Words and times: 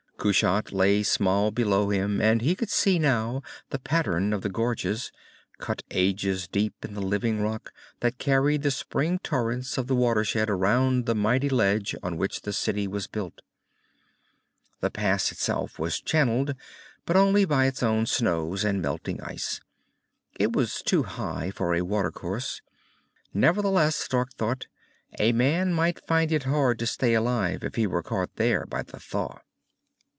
Kushat 0.23 0.71
lay 0.71 1.01
small 1.01 1.49
below 1.49 1.89
him, 1.89 2.21
and 2.21 2.43
he 2.43 2.53
could 2.53 2.69
see 2.69 2.99
now 2.99 3.41
the 3.71 3.79
pattern 3.79 4.33
of 4.33 4.43
the 4.43 4.49
gorges, 4.51 5.11
cut 5.57 5.81
ages 5.89 6.47
deep 6.47 6.75
in 6.85 6.93
the 6.93 7.01
living 7.01 7.41
rock, 7.41 7.71
that 8.01 8.19
carried 8.19 8.61
the 8.61 8.69
spring 8.69 9.17
torrents 9.17 9.79
of 9.79 9.87
the 9.87 9.95
watershed 9.95 10.47
around 10.47 11.07
the 11.07 11.15
mighty 11.15 11.49
ledge 11.49 11.95
on 12.03 12.17
which 12.17 12.41
the 12.43 12.53
city 12.53 12.85
was 12.87 13.07
built. 13.07 13.41
The 14.79 14.91
pass 14.91 15.31
itself 15.31 15.79
was 15.79 15.99
channeled, 15.99 16.53
but 17.07 17.17
only 17.17 17.43
by 17.43 17.65
its 17.65 17.81
own 17.81 18.05
snows 18.05 18.63
and 18.63 18.79
melting 18.79 19.19
ice. 19.21 19.59
It 20.39 20.53
was 20.53 20.83
too 20.83 21.01
high 21.01 21.49
for 21.49 21.73
a 21.73 21.81
watercourse. 21.81 22.61
Nevertheless, 23.33 23.95
Stark 23.95 24.33
thought, 24.33 24.67
a 25.17 25.31
man 25.31 25.73
might 25.73 26.05
find 26.05 26.31
it 26.31 26.43
hard 26.43 26.77
to 26.77 26.85
stay 26.85 27.15
alive 27.15 27.63
if 27.63 27.73
he 27.73 27.87
were 27.87 28.03
caught 28.03 28.35
there 28.35 28.67
by 28.67 28.83
the 28.83 28.99
thaw. 28.99 29.39